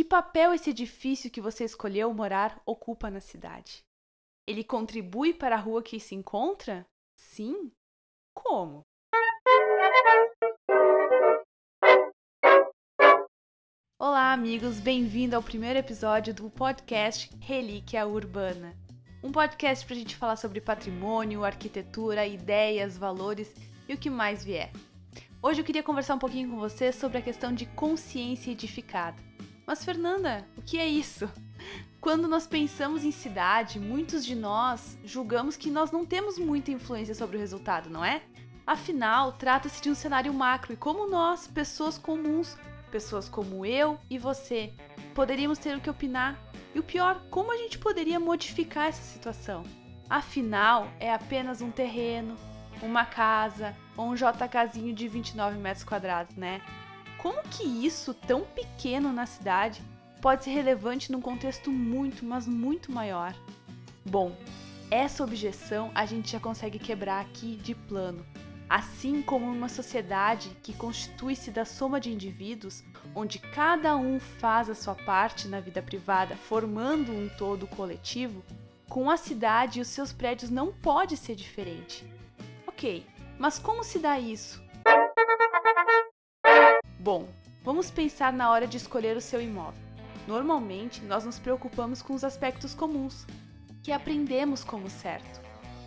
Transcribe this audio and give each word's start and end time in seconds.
Que 0.00 0.04
papel 0.04 0.54
esse 0.54 0.70
edifício 0.70 1.30
que 1.30 1.42
você 1.42 1.62
escolheu 1.62 2.10
morar 2.14 2.58
ocupa 2.64 3.10
na 3.10 3.20
cidade? 3.20 3.84
Ele 4.48 4.64
contribui 4.64 5.34
para 5.34 5.56
a 5.56 5.58
rua 5.58 5.82
que 5.82 6.00
se 6.00 6.14
encontra? 6.14 6.86
Sim? 7.14 7.70
Como? 8.34 8.80
Olá, 14.00 14.32
amigos, 14.32 14.80
bem-vindo 14.80 15.36
ao 15.36 15.42
primeiro 15.42 15.78
episódio 15.78 16.32
do 16.32 16.48
podcast 16.48 17.28
Relíquia 17.38 18.06
Urbana. 18.06 18.74
Um 19.22 19.30
podcast 19.30 19.84
para 19.84 19.96
a 19.96 19.98
gente 19.98 20.16
falar 20.16 20.36
sobre 20.36 20.62
patrimônio, 20.62 21.44
arquitetura, 21.44 22.26
ideias, 22.26 22.96
valores 22.96 23.54
e 23.86 23.92
o 23.92 23.98
que 23.98 24.08
mais 24.08 24.42
vier. 24.42 24.72
Hoje 25.42 25.60
eu 25.60 25.64
queria 25.64 25.82
conversar 25.82 26.14
um 26.14 26.18
pouquinho 26.18 26.48
com 26.48 26.56
você 26.58 26.90
sobre 26.90 27.18
a 27.18 27.22
questão 27.22 27.52
de 27.52 27.66
consciência 27.66 28.50
edificada. 28.50 29.29
Mas, 29.70 29.84
Fernanda, 29.84 30.44
o 30.56 30.62
que 30.62 30.80
é 30.80 30.86
isso? 30.88 31.30
Quando 32.00 32.26
nós 32.26 32.44
pensamos 32.44 33.04
em 33.04 33.12
cidade, 33.12 33.78
muitos 33.78 34.26
de 34.26 34.34
nós 34.34 34.98
julgamos 35.04 35.56
que 35.56 35.70
nós 35.70 35.92
não 35.92 36.04
temos 36.04 36.36
muita 36.40 36.72
influência 36.72 37.14
sobre 37.14 37.36
o 37.36 37.38
resultado, 37.38 37.88
não 37.88 38.04
é? 38.04 38.20
Afinal, 38.66 39.30
trata-se 39.30 39.80
de 39.80 39.88
um 39.88 39.94
cenário 39.94 40.34
macro 40.34 40.72
e 40.72 40.76
como 40.76 41.08
nós, 41.08 41.46
pessoas 41.46 41.96
comuns, 41.96 42.58
pessoas 42.90 43.28
como 43.28 43.64
eu 43.64 43.96
e 44.10 44.18
você, 44.18 44.74
poderíamos 45.14 45.56
ter 45.56 45.76
o 45.76 45.80
que 45.80 45.88
opinar. 45.88 46.36
E 46.74 46.80
o 46.80 46.82
pior, 46.82 47.22
como 47.30 47.52
a 47.52 47.56
gente 47.56 47.78
poderia 47.78 48.18
modificar 48.18 48.88
essa 48.88 49.02
situação? 49.02 49.62
Afinal, 50.08 50.88
é 50.98 51.14
apenas 51.14 51.60
um 51.60 51.70
terreno, 51.70 52.36
uma 52.82 53.04
casa 53.04 53.76
ou 53.96 54.08
um 54.08 54.16
JKzinho 54.16 54.92
de 54.92 55.06
29 55.06 55.58
metros 55.58 55.84
quadrados, 55.84 56.34
né? 56.34 56.60
Como 57.22 57.42
que 57.42 57.64
isso, 57.64 58.14
tão 58.14 58.42
pequeno 58.42 59.12
na 59.12 59.26
cidade, 59.26 59.82
pode 60.22 60.44
ser 60.44 60.50
relevante 60.50 61.12
num 61.12 61.20
contexto 61.20 61.70
muito, 61.70 62.24
mas 62.24 62.46
muito 62.46 62.90
maior? 62.90 63.34
Bom, 64.04 64.34
essa 64.90 65.22
objeção 65.22 65.90
a 65.94 66.06
gente 66.06 66.32
já 66.32 66.40
consegue 66.40 66.78
quebrar 66.78 67.20
aqui 67.20 67.56
de 67.56 67.74
plano. 67.74 68.24
Assim 68.68 69.20
como 69.20 69.44
uma 69.50 69.68
sociedade 69.68 70.48
que 70.62 70.72
constitui-se 70.72 71.50
da 71.50 71.64
soma 71.64 72.00
de 72.00 72.10
indivíduos, 72.10 72.82
onde 73.14 73.38
cada 73.38 73.96
um 73.96 74.18
faz 74.18 74.70
a 74.70 74.74
sua 74.74 74.94
parte 74.94 75.46
na 75.46 75.60
vida 75.60 75.82
privada, 75.82 76.36
formando 76.36 77.12
um 77.12 77.28
todo 77.36 77.66
coletivo, 77.66 78.42
com 78.88 79.10
a 79.10 79.16
cidade 79.16 79.78
e 79.78 79.82
os 79.82 79.88
seus 79.88 80.12
prédios 80.12 80.50
não 80.50 80.72
pode 80.72 81.16
ser 81.16 81.34
diferente. 81.34 82.04
Ok, 82.66 83.06
mas 83.38 83.58
como 83.58 83.84
se 83.84 83.98
dá 83.98 84.18
isso? 84.18 84.69
Bom, 87.00 87.30
vamos 87.64 87.90
pensar 87.90 88.30
na 88.30 88.50
hora 88.50 88.66
de 88.66 88.76
escolher 88.76 89.16
o 89.16 89.22
seu 89.22 89.40
imóvel. 89.40 89.80
Normalmente, 90.28 91.02
nós 91.02 91.24
nos 91.24 91.38
preocupamos 91.38 92.02
com 92.02 92.12
os 92.12 92.22
aspectos 92.22 92.74
comuns, 92.74 93.26
que 93.82 93.90
aprendemos 93.90 94.62
como 94.62 94.90
certo. 94.90 95.40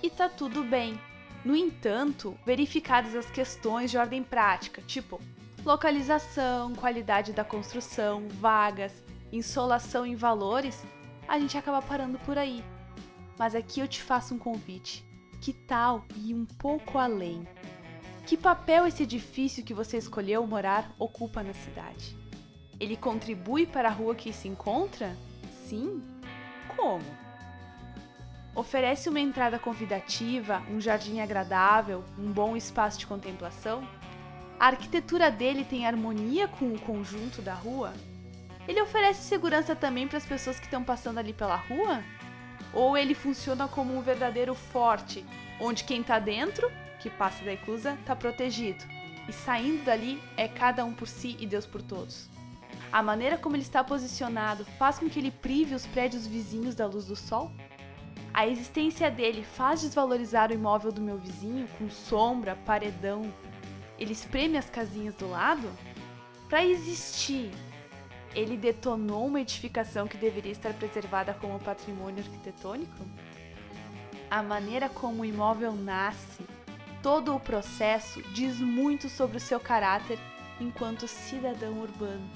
E 0.00 0.08
tá 0.08 0.28
tudo 0.28 0.62
bem. 0.62 0.96
No 1.44 1.56
entanto, 1.56 2.38
verificadas 2.46 3.16
as 3.16 3.28
questões 3.28 3.90
de 3.90 3.98
ordem 3.98 4.22
prática, 4.22 4.80
tipo 4.82 5.20
localização, 5.64 6.76
qualidade 6.76 7.32
da 7.32 7.42
construção, 7.42 8.28
vagas, 8.28 9.02
insolação 9.32 10.06
e 10.06 10.14
valores, 10.14 10.80
a 11.26 11.40
gente 11.40 11.58
acaba 11.58 11.82
parando 11.82 12.20
por 12.20 12.38
aí. 12.38 12.62
Mas 13.36 13.56
aqui 13.56 13.80
eu 13.80 13.88
te 13.88 14.00
faço 14.00 14.32
um 14.32 14.38
convite. 14.38 15.04
Que 15.40 15.52
tal 15.52 16.04
ir 16.14 16.34
um 16.34 16.46
pouco 16.46 16.98
além? 16.98 17.44
Que 18.30 18.36
papel 18.36 18.86
esse 18.86 19.02
edifício 19.02 19.64
que 19.64 19.74
você 19.74 19.98
escolheu 19.98 20.46
morar 20.46 20.94
ocupa 21.00 21.42
na 21.42 21.52
cidade? 21.52 22.16
Ele 22.78 22.96
contribui 22.96 23.66
para 23.66 23.88
a 23.88 23.90
rua 23.90 24.14
que 24.14 24.32
se 24.32 24.46
encontra? 24.46 25.16
Sim? 25.66 26.00
Como? 26.76 27.02
Oferece 28.54 29.08
uma 29.08 29.18
entrada 29.18 29.58
convidativa, 29.58 30.62
um 30.70 30.80
jardim 30.80 31.18
agradável, 31.18 32.04
um 32.16 32.30
bom 32.30 32.56
espaço 32.56 33.00
de 33.00 33.06
contemplação? 33.08 33.82
A 34.60 34.68
arquitetura 34.68 35.28
dele 35.28 35.64
tem 35.64 35.84
harmonia 35.84 36.46
com 36.46 36.72
o 36.72 36.78
conjunto 36.78 37.42
da 37.42 37.54
rua? 37.54 37.92
Ele 38.68 38.80
oferece 38.80 39.24
segurança 39.24 39.74
também 39.74 40.06
para 40.06 40.18
as 40.18 40.24
pessoas 40.24 40.60
que 40.60 40.66
estão 40.66 40.84
passando 40.84 41.18
ali 41.18 41.32
pela 41.32 41.56
rua? 41.56 42.04
Ou 42.72 42.96
ele 42.96 43.14
funciona 43.14 43.66
como 43.66 43.96
um 43.96 44.02
verdadeiro 44.02 44.54
forte, 44.54 45.24
onde 45.60 45.84
quem 45.84 46.00
está 46.00 46.18
dentro 46.18 46.70
que 47.00 47.10
passa 47.10 47.44
da 47.44 47.52
eclusa 47.52 47.94
está 47.94 48.14
protegido, 48.14 48.84
e 49.28 49.32
saindo 49.32 49.84
dali 49.84 50.22
é 50.36 50.46
cada 50.46 50.84
um 50.84 50.92
por 50.92 51.08
si 51.08 51.36
e 51.40 51.46
Deus 51.46 51.66
por 51.66 51.82
todos. 51.82 52.28
A 52.92 53.02
maneira 53.02 53.38
como 53.38 53.56
ele 53.56 53.62
está 53.62 53.82
posicionado 53.84 54.64
faz 54.78 54.98
com 54.98 55.08
que 55.08 55.18
ele 55.18 55.30
prive 55.30 55.74
os 55.74 55.86
prédios 55.86 56.26
vizinhos 56.26 56.74
da 56.74 56.86
luz 56.86 57.06
do 57.06 57.16
sol? 57.16 57.50
A 58.34 58.46
existência 58.46 59.10
dele 59.10 59.42
faz 59.42 59.80
desvalorizar 59.80 60.50
o 60.50 60.54
imóvel 60.54 60.92
do 60.92 61.00
meu 61.00 61.16
vizinho 61.16 61.68
com 61.78 61.88
sombra, 61.88 62.56
paredão? 62.66 63.32
Ele 63.98 64.12
espreme 64.12 64.56
as 64.56 64.68
casinhas 64.68 65.14
do 65.14 65.28
lado? 65.28 65.70
Para 66.48 66.64
existir, 66.64 67.50
ele 68.34 68.56
detonou 68.56 69.26
uma 69.26 69.40
edificação 69.40 70.06
que 70.06 70.16
deveria 70.16 70.52
estar 70.52 70.72
preservada 70.74 71.34
como 71.34 71.58
patrimônio 71.58 72.24
arquitetônico? 72.24 73.04
A 74.30 74.42
maneira 74.42 74.88
como 74.88 75.22
o 75.22 75.24
imóvel 75.24 75.72
nasce 75.72 76.44
Todo 77.02 77.34
o 77.34 77.40
processo 77.40 78.22
diz 78.34 78.60
muito 78.60 79.08
sobre 79.08 79.38
o 79.38 79.40
seu 79.40 79.58
caráter 79.58 80.18
enquanto 80.60 81.08
cidadão 81.08 81.80
urbano. 81.80 82.28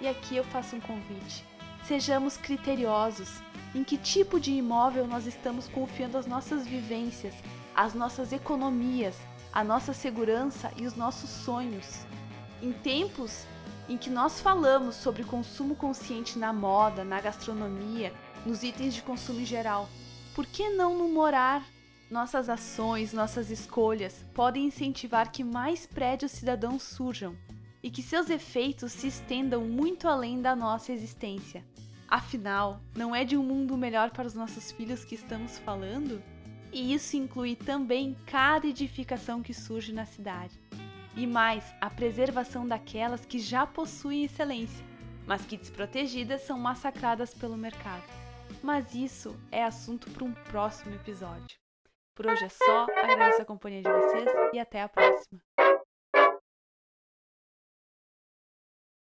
E 0.00 0.08
aqui 0.08 0.36
eu 0.36 0.42
faço 0.42 0.74
um 0.74 0.80
convite. 0.80 1.46
Sejamos 1.84 2.36
criteriosos 2.36 3.40
em 3.72 3.84
que 3.84 3.96
tipo 3.96 4.40
de 4.40 4.50
imóvel 4.50 5.06
nós 5.06 5.26
estamos 5.26 5.68
confiando 5.68 6.18
as 6.18 6.26
nossas 6.26 6.66
vivências, 6.66 7.32
as 7.76 7.94
nossas 7.94 8.32
economias, 8.32 9.16
a 9.52 9.62
nossa 9.62 9.92
segurança 9.92 10.72
e 10.76 10.84
os 10.84 10.96
nossos 10.96 11.30
sonhos. 11.30 12.04
Em 12.60 12.72
tempos 12.72 13.46
em 13.88 13.96
que 13.96 14.10
nós 14.10 14.40
falamos 14.40 14.94
sobre 14.94 15.24
consumo 15.24 15.74
consciente 15.74 16.38
na 16.38 16.52
moda, 16.52 17.04
na 17.04 17.20
gastronomia, 17.20 18.12
nos 18.46 18.62
itens 18.62 18.94
de 18.94 19.02
consumo 19.02 19.40
em 19.40 19.46
geral, 19.46 19.88
por 20.34 20.46
que 20.46 20.70
não 20.70 20.96
no 20.96 21.08
morar 21.08 21.64
nossas 22.10 22.48
ações, 22.48 23.12
nossas 23.12 23.50
escolhas 23.50 24.24
podem 24.34 24.66
incentivar 24.66 25.32
que 25.32 25.42
mais 25.42 25.86
prédios 25.86 26.32
cidadãos 26.32 26.82
surjam 26.82 27.36
e 27.82 27.90
que 27.90 28.02
seus 28.02 28.30
efeitos 28.30 28.92
se 28.92 29.08
estendam 29.08 29.62
muito 29.62 30.08
além 30.08 30.40
da 30.40 30.56
nossa 30.56 30.92
existência. 30.92 31.64
Afinal, 32.08 32.80
não 32.94 33.14
é 33.14 33.24
de 33.24 33.36
um 33.36 33.42
mundo 33.42 33.76
melhor 33.76 34.10
para 34.10 34.26
os 34.26 34.34
nossos 34.34 34.70
filhos 34.70 35.04
que 35.04 35.14
estamos 35.14 35.58
falando? 35.58 36.22
E 36.72 36.94
isso 36.94 37.16
inclui 37.16 37.56
também 37.56 38.16
cada 38.26 38.66
edificação 38.66 39.42
que 39.42 39.54
surge 39.54 39.92
na 39.92 40.04
cidade. 40.04 40.63
E 41.16 41.26
mais, 41.26 41.74
a 41.80 41.88
preservação 41.88 42.66
daquelas 42.66 43.24
que 43.24 43.38
já 43.38 43.66
possuem 43.66 44.24
excelência, 44.24 44.84
mas 45.26 45.44
que 45.46 45.56
desprotegidas 45.56 46.42
são 46.42 46.58
massacradas 46.58 47.32
pelo 47.32 47.56
mercado. 47.56 48.04
Mas 48.62 48.94
isso 48.94 49.36
é 49.52 49.62
assunto 49.62 50.10
para 50.10 50.24
um 50.24 50.32
próximo 50.32 50.94
episódio. 50.94 51.56
Por 52.14 52.26
hoje 52.26 52.44
é 52.44 52.48
só, 52.48 52.86
agradeço 53.02 53.42
a 53.42 53.44
companhia 53.44 53.82
de 53.82 53.90
vocês 53.90 54.28
e 54.52 54.58
até 54.58 54.82
a 54.82 54.88
próxima. 54.88 55.40